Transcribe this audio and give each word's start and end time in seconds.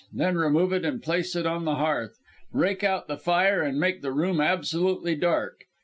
Then 0.11 0.35
remove 0.35 0.73
it 0.73 0.83
and 0.83 0.99
place 0.99 1.35
it 1.35 1.45
on 1.45 1.63
the 1.63 1.75
hearth, 1.75 2.17
rake 2.51 2.83
out 2.83 3.07
the 3.07 3.17
fire 3.19 3.61
and 3.61 3.79
make 3.79 4.01
the 4.01 4.11
room 4.11 4.41
absolutely 4.41 5.13
dark. 5.13 5.65